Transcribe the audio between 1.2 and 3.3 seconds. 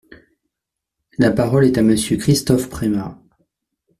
parole est à Monsieur Christophe Premat.